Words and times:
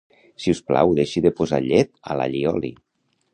Si 0.45 0.53
us 0.53 0.61
plau 0.69 0.93
deixi 0.99 1.23
de 1.25 1.33
posar 1.41 1.59
llet 1.67 1.93
a 2.15 2.19
l'all 2.21 2.39
i 2.41 2.43
oli 2.55 2.73